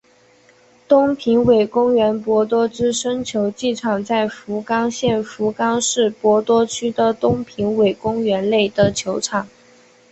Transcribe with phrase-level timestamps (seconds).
[0.87, 9.47] 东平尾公园博多之森球技场在福冈县福冈市博多区的东平尾公园内的球场。